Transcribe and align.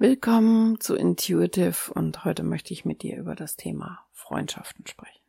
Willkommen 0.00 0.78
zu 0.78 0.94
Intuitive 0.94 1.92
und 1.92 2.24
heute 2.24 2.44
möchte 2.44 2.72
ich 2.72 2.84
mit 2.84 3.02
dir 3.02 3.18
über 3.18 3.34
das 3.34 3.56
Thema 3.56 4.06
Freundschaften 4.12 4.86
sprechen. 4.86 5.20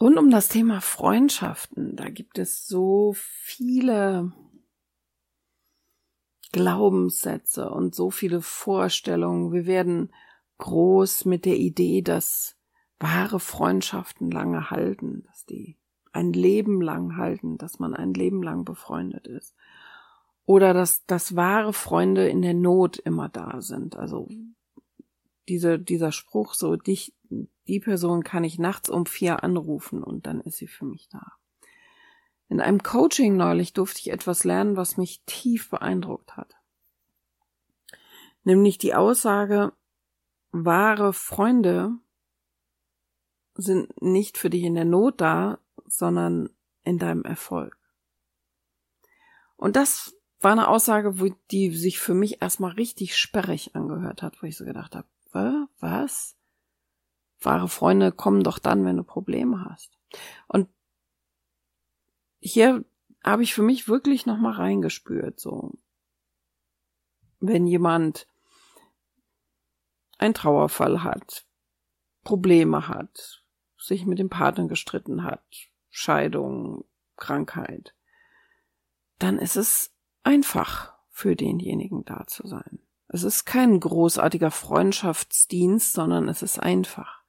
Rund 0.00 0.18
um 0.18 0.32
das 0.32 0.48
Thema 0.48 0.80
Freundschaften, 0.80 1.94
da 1.94 2.08
gibt 2.08 2.38
es 2.38 2.66
so 2.66 3.14
viele 3.14 4.32
Glaubenssätze 6.50 7.70
und 7.70 7.94
so 7.94 8.10
viele 8.10 8.42
Vorstellungen. 8.42 9.52
Wir 9.52 9.66
werden 9.66 10.12
groß 10.58 11.24
mit 11.26 11.44
der 11.44 11.56
Idee, 11.56 12.02
dass 12.02 12.56
wahre 12.98 13.38
Freundschaften 13.38 14.28
lange 14.28 14.70
halten, 14.70 15.22
dass 15.28 15.46
die 15.46 15.78
ein 16.10 16.32
Leben 16.32 16.82
lang 16.82 17.16
halten, 17.16 17.58
dass 17.58 17.78
man 17.78 17.94
ein 17.94 18.12
Leben 18.12 18.42
lang 18.42 18.64
befreundet 18.64 19.28
ist. 19.28 19.54
Oder 20.52 20.74
dass, 20.74 21.06
dass 21.06 21.34
wahre 21.34 21.72
Freunde 21.72 22.28
in 22.28 22.42
der 22.42 22.52
Not 22.52 22.98
immer 22.98 23.30
da 23.30 23.62
sind. 23.62 23.96
Also 23.96 24.28
diese, 25.48 25.78
dieser 25.78 26.12
Spruch, 26.12 26.52
so 26.52 26.76
dich, 26.76 27.14
die 27.30 27.80
Person 27.80 28.22
kann 28.22 28.44
ich 28.44 28.58
nachts 28.58 28.90
um 28.90 29.06
vier 29.06 29.42
anrufen 29.44 30.04
und 30.04 30.26
dann 30.26 30.42
ist 30.42 30.58
sie 30.58 30.66
für 30.66 30.84
mich 30.84 31.08
da. 31.08 31.32
In 32.50 32.60
einem 32.60 32.82
Coaching 32.82 33.34
neulich 33.34 33.72
durfte 33.72 34.00
ich 34.00 34.10
etwas 34.10 34.44
lernen, 34.44 34.76
was 34.76 34.98
mich 34.98 35.22
tief 35.24 35.70
beeindruckt 35.70 36.36
hat. 36.36 36.54
Nämlich 38.44 38.76
die 38.76 38.94
Aussage, 38.94 39.72
wahre 40.50 41.14
Freunde 41.14 41.94
sind 43.54 44.02
nicht 44.02 44.36
für 44.36 44.50
dich 44.50 44.64
in 44.64 44.74
der 44.74 44.84
Not 44.84 45.18
da, 45.18 45.60
sondern 45.86 46.50
in 46.84 46.98
deinem 46.98 47.24
Erfolg. 47.24 47.78
Und 49.56 49.76
das 49.76 50.14
war 50.42 50.52
eine 50.52 50.68
Aussage, 50.68 51.20
wo 51.20 51.28
die 51.50 51.70
sich 51.70 51.98
für 51.98 52.14
mich 52.14 52.42
erstmal 52.42 52.72
richtig 52.72 53.16
sperrig 53.16 53.74
angehört 53.74 54.22
hat, 54.22 54.42
wo 54.42 54.46
ich 54.46 54.56
so 54.56 54.64
gedacht 54.64 54.96
habe, 54.96 55.68
was? 55.80 56.36
Wahre 57.40 57.68
Freunde 57.68 58.12
kommen 58.12 58.42
doch 58.42 58.58
dann, 58.58 58.84
wenn 58.84 58.96
du 58.96 59.04
Probleme 59.04 59.64
hast. 59.64 59.98
Und 60.46 60.68
hier 62.40 62.84
habe 63.24 63.42
ich 63.42 63.54
für 63.54 63.62
mich 63.62 63.88
wirklich 63.88 64.26
nochmal 64.26 64.54
reingespürt, 64.54 65.40
so. 65.40 65.72
Wenn 67.40 67.66
jemand 67.66 68.28
einen 70.18 70.34
Trauerfall 70.34 71.02
hat, 71.02 71.46
Probleme 72.22 72.88
hat, 72.88 73.44
sich 73.76 74.06
mit 74.06 74.18
dem 74.18 74.28
Partner 74.28 74.68
gestritten 74.68 75.24
hat, 75.24 75.44
Scheidung, 75.90 76.84
Krankheit, 77.16 77.94
dann 79.18 79.38
ist 79.38 79.56
es 79.56 79.91
einfach 80.22 80.92
für 81.10 81.36
denjenigen 81.36 82.04
da 82.04 82.24
zu 82.26 82.46
sein. 82.46 82.78
Es 83.08 83.24
ist 83.24 83.44
kein 83.44 83.78
großartiger 83.78 84.50
Freundschaftsdienst, 84.50 85.92
sondern 85.92 86.28
es 86.28 86.42
ist 86.42 86.58
einfach, 86.58 87.22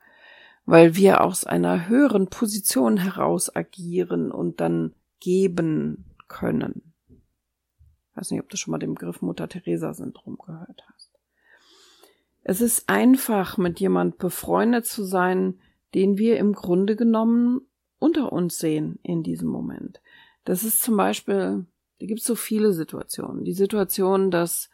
weil 0.65 0.95
wir 0.95 1.21
aus 1.21 1.45
einer 1.45 1.89
höheren 1.89 2.27
Position 2.27 2.97
heraus 2.97 3.53
agieren 3.53 4.31
und 4.31 4.61
dann 4.61 4.93
geben 5.19 6.05
können. 6.27 6.93
Ich 7.09 8.17
weiß 8.17 8.31
nicht, 8.31 8.41
ob 8.41 8.49
du 8.49 8.57
schon 8.57 8.71
mal 8.71 8.77
den 8.77 8.93
Begriff 8.93 9.21
Mutter-Teresa-Syndrom 9.21 10.37
gehört 10.37 10.83
hast. 10.93 11.09
Es 12.43 12.61
ist 12.61 12.89
einfach, 12.89 13.57
mit 13.57 13.79
jemand 13.79 14.17
befreundet 14.17 14.85
zu 14.85 15.03
sein, 15.03 15.59
den 15.93 16.17
wir 16.17 16.37
im 16.37 16.53
Grunde 16.53 16.95
genommen 16.95 17.61
unter 17.99 18.31
uns 18.31 18.57
sehen 18.57 18.99
in 19.03 19.23
diesem 19.23 19.47
Moment. 19.49 20.01
Das 20.43 20.63
ist 20.63 20.81
zum 20.81 20.97
Beispiel 20.97 21.65
da 22.03 22.07
gibt 22.07 22.19
es 22.19 22.27
so 22.27 22.35
viele 22.35 22.73
Situationen. 22.73 23.45
Die 23.45 23.53
Situation, 23.53 24.29
dass 24.29 24.69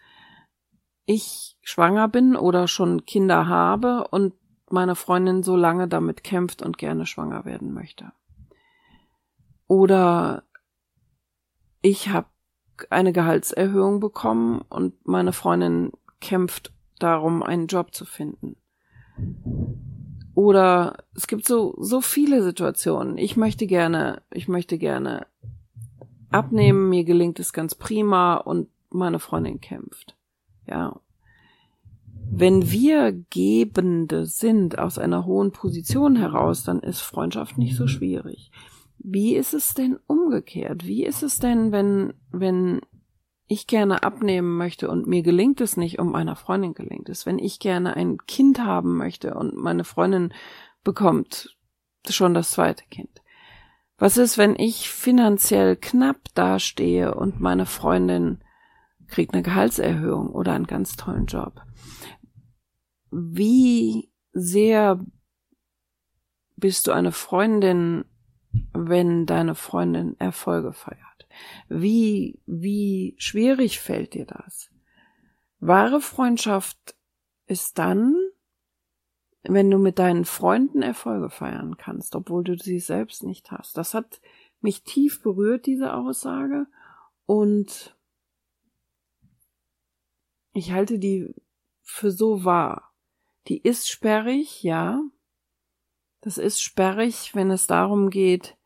ich 1.06 1.60
schwanger 1.62 2.08
bin 2.08 2.36
oder 2.36 2.68
schon 2.68 3.06
Kinder 3.06 3.48
habe 3.48 4.08
und 4.08 4.34
meine 4.72 4.96
Freundin 4.96 5.44
so 5.44 5.56
lange 5.56 5.88
damit 5.88 6.24
kämpft 6.24 6.64
und 6.64 6.80
gerne 6.80 7.06
schwanger 7.06 7.46
werden 7.46 7.72
möchte. 7.72 8.14
Oder 9.68 10.42
ich 11.84 12.10
habe 12.10 12.26
eine 12.90 13.14
Gehaltserhöhung 13.14 14.00
bekommen 14.00 14.62
und 14.68 14.96
meine 15.06 15.32
Freundin 15.32 15.92
kämpft 16.22 16.74
darum, 16.98 17.44
einen 17.44 17.68
Job 17.68 17.94
zu 17.94 18.06
finden. 18.06 18.56
Oder 20.34 21.04
es 21.14 21.28
gibt 21.28 21.46
so, 21.46 21.76
so 21.78 22.02
viele 22.02 22.42
Situationen. 22.42 23.20
Ich 23.20 23.38
möchte 23.38 23.68
gerne, 23.68 24.24
ich 24.32 24.48
möchte 24.48 24.80
gerne 24.80 25.28
abnehmen, 26.30 26.90
mir 26.90 27.04
gelingt 27.04 27.40
es 27.40 27.54
ganz 27.54 27.76
prima 27.76 28.36
und 28.36 28.70
meine 28.90 29.20
Freundin 29.20 29.62
kämpft. 29.62 30.16
Ja. 30.68 31.00
Wenn 32.32 32.72
wir 32.72 33.12
Gebende 33.30 34.26
sind 34.26 34.78
aus 34.78 35.00
einer 35.00 35.26
hohen 35.26 35.52
Position 35.52 36.16
heraus, 36.16 36.64
dann 36.64 36.80
ist 36.80 37.02
Freundschaft 37.02 37.58
nicht 37.58 37.76
so 37.76 37.88
schwierig. 37.88 38.52
Wie 39.00 39.36
ist 39.36 39.54
es 39.54 39.74
denn 39.74 39.98
umgekehrt? 40.08 40.86
Wie 40.86 41.06
ist 41.06 41.24
es 41.24 41.40
denn, 41.40 41.72
wenn, 41.72 42.14
wenn 42.32 42.82
ich 43.48 43.66
gerne 43.66 44.04
abnehmen 44.04 44.58
möchte 44.58 44.90
und 44.90 45.08
mir 45.08 45.24
gelingt 45.24 45.62
es 45.62 45.78
nicht 45.78 45.98
und 45.98 46.12
meiner 46.12 46.36
Freundin 46.36 46.74
gelingt 46.74 47.10
es? 47.10 47.26
Wenn 47.26 47.40
ich 47.40 47.60
gerne 47.60 47.96
ein 47.96 48.18
Kind 48.28 48.60
haben 48.60 48.98
möchte 48.98 49.34
und 49.34 49.56
meine 49.56 49.84
Freundin 49.84 50.34
bekommt 50.84 51.58
schon 52.08 52.34
das 52.34 52.52
zweite 52.52 52.84
Kind? 52.92 53.22
Was 54.00 54.16
ist, 54.16 54.38
wenn 54.38 54.56
ich 54.56 54.90
finanziell 54.90 55.76
knapp 55.76 56.34
dastehe 56.34 57.14
und 57.14 57.42
meine 57.42 57.66
Freundin 57.66 58.42
kriegt 59.08 59.34
eine 59.34 59.44
Gehaltserhöhung 59.44 60.30
oder 60.30 60.54
einen 60.54 60.68
ganz 60.68 60.96
tollen 60.96 61.26
Job? 61.26 61.62
Wie 63.12 64.10
sehr 64.32 65.04
bist 66.56 66.88
du 66.88 66.94
eine 66.94 67.12
Freundin, 67.12 68.06
wenn 68.74 69.26
deine 69.26 69.56
Freundin 69.56 70.18
Erfolge 70.18 70.72
feiert? 70.72 71.28
Wie, 71.68 72.42
wie 72.46 73.16
schwierig 73.18 73.82
fällt 73.82 74.14
dir 74.14 74.26
das? 74.26 74.70
Wahre 75.60 76.00
Freundschaft 76.00 76.96
ist 77.48 77.78
dann, 77.78 78.16
wenn 79.44 79.72
du 79.72 79.78
mit 79.78 80.00
deinen 80.00 80.26
Freunden 80.26 80.82
Erfolge 80.82 81.30
feiern 81.30 81.78
kannst, 81.78 82.16
obwohl 82.16 82.44
du 82.44 82.58
sie 82.58 82.80
selbst 82.80 83.24
nicht 83.24 83.52
hast. 83.52 83.78
Das 83.78 83.94
hat 83.94 84.22
mich 84.62 84.84
tief 84.84 85.22
berührt, 85.22 85.66
diese 85.66 85.94
Aussage. 85.94 86.68
Und 87.26 87.96
ich 90.54 90.72
halte 90.72 91.00
die 91.00 91.34
für 91.82 92.12
so 92.12 92.44
wahr. 92.44 92.94
Die 93.48 93.62
ist 93.62 93.90
sperrig, 93.90 94.64
ja. 94.64 95.02
Das 96.22 96.38
ist 96.38 96.62
sperrig, 96.62 97.34
wenn 97.34 97.50
es 97.50 97.66
darum 97.66 98.10
geht, 98.10 98.58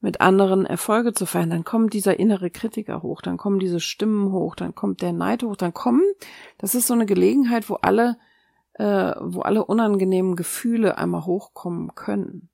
mit 0.00 0.20
anderen 0.20 0.66
Erfolge 0.66 1.12
zu 1.12 1.26
feiern. 1.26 1.50
Dann 1.50 1.64
kommt 1.64 1.92
dieser 1.92 2.18
innere 2.20 2.50
Kritiker 2.50 3.02
hoch, 3.02 3.22
dann 3.22 3.38
kommen 3.38 3.58
diese 3.58 3.80
Stimmen 3.80 4.30
hoch, 4.30 4.54
dann 4.54 4.74
kommt 4.74 5.02
der 5.02 5.12
Neid 5.12 5.42
hoch, 5.42 5.56
dann 5.56 5.74
kommen, 5.74 6.02
das 6.58 6.74
ist 6.76 6.86
so 6.86 6.94
eine 6.94 7.06
Gelegenheit, 7.06 7.68
wo 7.68 7.74
alle 7.74 8.16
äh, 8.78 9.14
wo 9.20 9.40
alle 9.40 9.64
unangenehmen 9.64 10.36
Gefühle 10.36 10.98
einmal 10.98 11.24
hochkommen 11.24 11.94
können. 11.94 12.50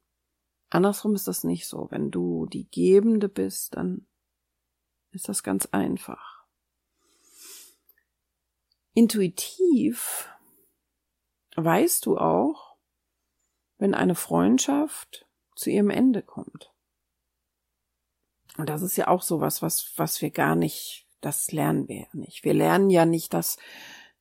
Andersrum 0.70 1.14
ist 1.14 1.26
das 1.26 1.44
nicht 1.44 1.66
so. 1.66 1.88
Wenn 1.90 2.10
du 2.10 2.46
die 2.46 2.70
Gebende 2.70 3.28
bist, 3.28 3.76
dann 3.76 4.06
ist 5.10 5.28
das 5.28 5.42
ganz 5.42 5.66
einfach. 5.66 6.44
Intuitiv 8.94 10.30
weißt 11.56 12.06
du 12.06 12.18
auch, 12.18 12.76
wenn 13.78 13.94
eine 13.94 14.14
Freundschaft 14.14 15.26
zu 15.56 15.70
ihrem 15.70 15.90
Ende 15.90 16.22
kommt. 16.22 16.72
Und 18.58 18.68
das 18.68 18.82
ist 18.82 18.96
ja 18.96 19.08
auch 19.08 19.22
so 19.22 19.40
was, 19.40 19.60
was, 19.60 19.92
was 19.96 20.22
wir 20.22 20.30
gar 20.30 20.54
nicht, 20.54 21.08
das 21.20 21.50
lernen 21.52 21.88
wir 21.88 22.00
ja 22.00 22.08
nicht. 22.12 22.44
Wir 22.44 22.54
lernen 22.54 22.90
ja 22.90 23.06
nicht, 23.06 23.34
dass, 23.34 23.56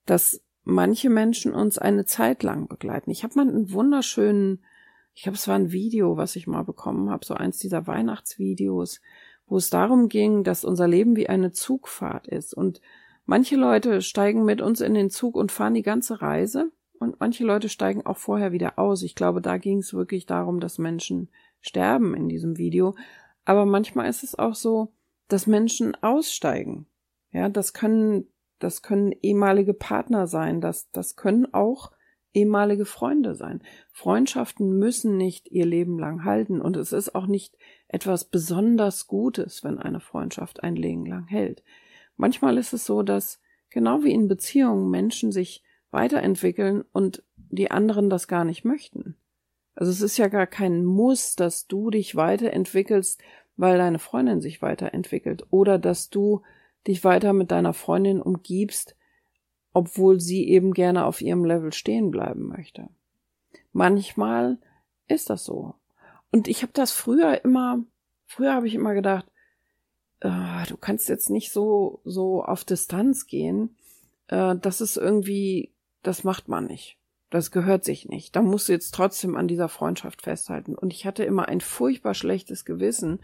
dass 0.06 0.42
manche 0.64 1.10
Menschen 1.10 1.54
uns 1.54 1.78
eine 1.78 2.06
Zeit 2.06 2.44
lang 2.44 2.68
begleiten. 2.68 3.12
Ich 3.12 3.24
habe 3.24 3.36
mal 3.36 3.48
einen 3.48 3.72
wunderschönen, 3.72 4.64
ich 5.14 5.24
glaube, 5.24 5.38
es 5.38 5.48
war 5.48 5.56
ein 5.56 5.72
Video, 5.72 6.18
was 6.18 6.36
ich 6.36 6.48
mal 6.48 6.64
bekommen 6.64 7.10
habe, 7.10 7.26
so 7.26 7.34
eins 7.34 7.58
dieser 7.58 7.88
Weihnachtsvideos, 7.88 9.02
wo 9.48 9.58
es 9.58 9.70
darum 9.70 10.08
ging, 10.08 10.44
dass 10.44 10.64
unser 10.64 10.88
Leben 10.88 11.16
wie 11.16 11.28
eine 11.28 11.52
Zugfahrt 11.52 12.28
ist. 12.28 12.54
Und 12.54 12.82
manche 13.26 13.56
Leute 13.56 14.02
steigen 14.02 14.46
mit 14.46 14.62
uns 14.62 14.82
in 14.82 14.94
den 14.94 15.10
Zug 15.10 15.36
und 15.36 15.52
fahren 15.52 15.74
die 15.74 15.82
ganze 15.82 16.22
Reise. 16.22 16.72
Und 17.00 17.20
manche 17.20 17.44
Leute 17.44 17.68
steigen 17.68 18.06
auch 18.06 18.18
vorher 18.18 18.52
wieder 18.52 18.78
aus. 18.78 19.02
Ich 19.02 19.16
glaube, 19.16 19.42
da 19.42 19.58
ging 19.58 19.80
es 19.80 19.94
wirklich 19.94 20.28
darum, 20.28 20.60
dass 20.60 20.78
Menschen 20.78 21.30
sterben 21.60 22.16
in 22.16 22.30
diesem 22.30 22.58
Video. 22.58 22.96
Aber 23.44 23.66
manchmal 23.66 24.08
ist 24.08 24.24
es 24.24 24.38
auch 24.38 24.56
so, 24.56 24.94
dass 25.28 25.48
Menschen 25.48 25.96
aussteigen. 26.04 26.86
Ja, 27.32 27.50
das 27.50 27.74
können 27.74 28.28
das 28.64 28.82
können 28.82 29.12
ehemalige 29.12 29.74
Partner 29.74 30.28
sein, 30.28 30.62
das, 30.62 30.92
das 30.92 31.16
können 31.16 31.54
auch 31.54 31.92
ehemalige 32.34 32.86
Freunde 32.86 33.36
sein. 33.36 33.62
Freundschaften 33.92 34.78
müssen 34.78 35.18
nicht 35.18 35.52
ihr 35.52 35.66
Leben 35.66 36.00
lang 36.00 36.24
halten 36.24 36.62
und 36.62 36.78
es 36.78 36.94
ist 36.94 37.14
auch 37.16 37.28
nicht 37.28 37.58
etwas 37.88 38.26
besonders 38.26 39.08
Gutes, 39.08 39.64
wenn 39.64 39.78
eine 39.78 40.00
Freundschaft 40.00 40.64
ein 40.64 40.76
Leben 40.76 41.06
lang 41.06 41.28
hält. 41.28 41.64
manchmal 42.16 42.58
ist 42.58 42.74
es 42.74 42.86
so, 42.86 43.04
dass 43.04 43.42
genau 43.70 44.04
wie 44.04 44.14
in 44.14 44.28
Beziehungen 44.28 44.90
Menschen 44.90 45.32
sich 45.32 45.64
weiterentwickeln 45.90 46.84
und 46.94 47.24
die 47.36 47.72
anderen 47.72 48.10
das 48.10 48.28
gar 48.28 48.46
nicht 48.46 48.64
möchten. 48.64 49.18
Also 49.76 49.92
es 49.92 50.02
ist 50.02 50.18
ja 50.18 50.28
gar 50.28 50.48
kein 50.48 50.86
Muss, 50.86 51.36
dass 51.36 51.68
du 51.68 51.90
dich 51.90 52.16
weiterentwickelst, 52.16 53.22
weil 53.58 53.78
deine 53.78 54.00
Freundin 54.00 54.42
sich 54.42 54.62
weiterentwickelt 54.62 55.46
oder 55.50 55.80
dass 55.80 56.10
du 56.10 56.44
dich 56.88 57.04
weiter 57.04 57.34
mit 57.34 57.52
deiner 57.52 57.74
Freundin 57.74 58.22
umgibst, 58.22 58.96
obwohl 59.74 60.20
sie 60.20 60.48
eben 60.50 60.74
gerne 60.74 61.06
auf 61.06 61.22
ihrem 61.22 61.46
Level 61.46 61.74
stehen 61.74 62.12
bleiben 62.12 62.48
möchte. 62.48 62.90
Manchmal 63.72 64.58
ist 65.08 65.30
das 65.30 65.46
so. 65.46 65.76
Und 66.32 66.48
ich 66.48 66.62
habe 66.62 66.74
das 66.74 66.92
früher 66.92 67.44
immer, 67.44 67.84
früher 68.26 68.54
habe 68.54 68.68
ich 68.68 68.76
immer 68.76 68.94
gedacht, 68.94 69.26
äh, 70.22 70.66
du 70.68 70.78
kannst 70.78 71.10
jetzt 71.10 71.30
nicht 71.30 71.52
so 71.52 72.02
so 72.04 72.44
auf 72.44 72.64
Distanz 72.64 73.28
gehen. 73.28 73.76
Äh, 74.28 74.56
das 74.56 74.82
ist 74.82 74.98
irgendwie, 74.98 75.74
das 76.04 76.24
macht 76.24 76.48
man 76.48 76.66
nicht. 76.66 76.98
Das 77.30 77.52
gehört 77.52 77.86
sich 77.86 78.10
nicht. 78.10 78.36
Da 78.36 78.42
musst 78.42 78.68
du 78.68 78.74
jetzt 78.74 78.94
trotzdem 78.94 79.38
an 79.38 79.48
dieser 79.48 79.70
Freundschaft 79.70 80.22
festhalten. 80.22 80.76
Und 80.76 80.94
ich 80.94 81.06
hatte 81.06 81.24
immer 81.24 81.48
ein 81.48 81.62
furchtbar 81.62 82.14
schlechtes 82.14 82.66
Gewissen, 82.66 83.22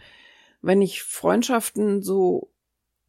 wenn 0.61 0.81
ich 0.81 1.03
Freundschaften 1.03 2.01
so, 2.01 2.49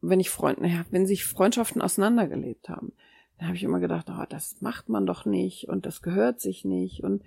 wenn 0.01 0.19
ich 0.19 0.29
Freunde, 0.29 0.61
naja, 0.61 0.85
wenn 0.91 1.05
sich 1.05 1.25
Freundschaften 1.25 1.81
auseinandergelebt 1.81 2.69
haben. 2.69 2.93
Dann 3.37 3.47
habe 3.47 3.57
ich 3.57 3.63
immer 3.63 3.79
gedacht, 3.79 4.07
oh, 4.09 4.25
das 4.27 4.61
macht 4.61 4.89
man 4.89 5.05
doch 5.05 5.25
nicht 5.25 5.69
und 5.69 5.85
das 5.85 6.01
gehört 6.01 6.41
sich 6.41 6.65
nicht. 6.65 7.03
Und 7.03 7.23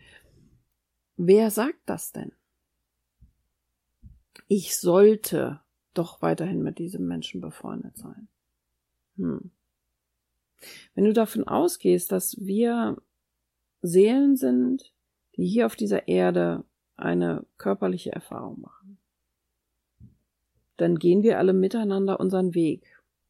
wer 1.17 1.51
sagt 1.51 1.81
das 1.87 2.13
denn? 2.13 2.33
Ich 4.47 4.77
sollte 4.77 5.61
doch 5.95 6.23
weiterhin 6.23 6.63
mit 6.63 6.79
diesem 6.79 7.07
Menschen 7.07 7.41
befreundet 7.41 7.97
sein. 7.97 8.29
Hm. 9.17 9.51
Wenn 10.95 11.05
du 11.05 11.13
davon 11.13 11.47
ausgehst, 11.49 12.13
dass 12.13 12.39
wir 12.39 13.01
Seelen 13.81 14.37
sind, 14.37 14.93
die 15.37 15.47
hier 15.47 15.67
auf 15.67 15.77
dieser 15.77 16.09
Erde 16.09 16.65
eine 16.97 17.45
körperliche 17.57 18.13
Erfahrung 18.13 18.61
machen, 18.61 18.82
dann 20.77 20.99
gehen 20.99 21.23
wir 21.23 21.39
alle 21.39 21.53
miteinander 21.53 22.21
unseren 22.21 22.55
Weg. 22.55 22.83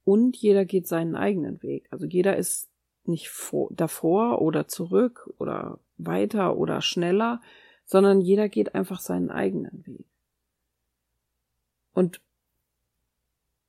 Und 0.05 0.37
jeder 0.37 0.65
geht 0.65 0.87
seinen 0.87 1.15
eigenen 1.15 1.63
Weg. 1.63 1.87
Also 1.91 2.07
jeder 2.07 2.37
ist 2.37 2.69
nicht 3.05 3.29
vor, 3.31 3.69
davor 3.73 4.41
oder 4.41 4.69
zurück 4.69 5.33
oder 5.39 5.79
weiter 5.97 6.57
oder 6.57 6.81
schneller, 6.81 7.41
sondern 7.85 8.21
jeder 8.21 8.49
geht 8.49 8.75
einfach 8.75 9.01
seinen 9.01 9.31
eigenen 9.31 9.87
Weg. 9.87 10.07
Und 11.93 12.21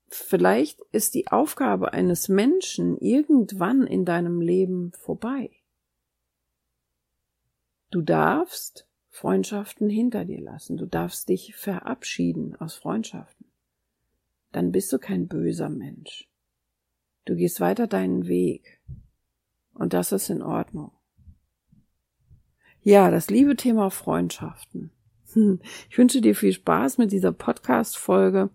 vielleicht 0.08 0.82
ist 0.92 1.14
die 1.14 1.28
Aufgabe 1.28 1.94
eines 1.94 2.30
Menschen 2.30 2.98
irgendwann 2.98 3.86
in 3.86 4.06
deinem 4.06 4.40
Leben 4.42 4.92
vorbei. 4.94 5.50
Du 7.92 8.02
darfst 8.02 8.88
Freundschaften 9.10 9.90
hinter 9.90 10.26
dir 10.26 10.42
lassen. 10.42 10.78
Du 10.78 10.88
darfst 10.88 11.30
dich 11.30 11.56
verabschieden 11.56 12.56
aus 12.56 12.74
Freundschaften. 12.74 13.43
Dann 14.54 14.72
bist 14.72 14.94
du 14.94 15.00
kein 15.00 15.28
böser 15.28 15.68
Mensch. 15.68 16.30
Du 17.26 17.36
gehst 17.36 17.60
weiter 17.60 17.88
deinen 17.88 18.28
Weg. 18.28 18.80
Und 19.74 19.94
das 19.94 20.12
ist 20.12 20.30
in 20.30 20.42
Ordnung. 20.42 20.92
Ja, 22.82 23.12
das 23.12 23.30
liebe 23.30 23.56
Thema 23.56 23.90
Freundschaften. 23.90 24.92
Ich 25.90 25.98
wünsche 25.98 26.22
dir 26.22 26.36
viel 26.36 26.54
Spaß 26.54 27.00
mit 27.00 27.12
dieser 27.12 27.32
Podcast-Folge. 27.32 28.52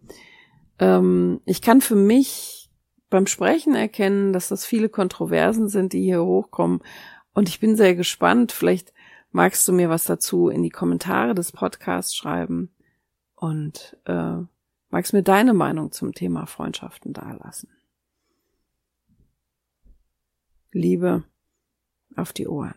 Ähm, 0.79 1.41
ich 1.45 1.61
kann 1.61 1.81
für 1.81 1.97
mich 1.97 2.71
beim 3.11 3.27
Sprechen 3.27 3.75
erkennen, 3.75 4.33
dass 4.33 4.49
das 4.49 4.65
viele 4.65 4.89
Kontroversen 4.89 5.69
sind, 5.69 5.93
die 5.93 6.03
hier 6.03 6.23
hochkommen. 6.23 6.81
Und 7.35 7.49
ich 7.49 7.59
bin 7.59 7.75
sehr 7.75 7.97
gespannt. 7.97 8.53
Vielleicht 8.53 8.93
magst 9.33 9.67
du 9.67 9.73
mir 9.73 9.89
was 9.89 10.05
dazu 10.05 10.49
in 10.49 10.63
die 10.63 10.71
Kommentare 10.71 11.35
des 11.35 11.51
Podcasts 11.51 12.15
schreiben 12.15 12.71
und 13.35 13.97
äh, 14.05 14.37
magst 14.91 15.13
mir 15.13 15.23
deine 15.23 15.55
Meinung 15.55 15.93
zum 15.93 16.13
Thema 16.15 16.47
Freundschaften 16.47 17.13
dalassen. 17.13 17.71
Liebe 20.73 21.25
auf 22.17 22.33
die 22.33 22.47
Ohren. 22.47 22.75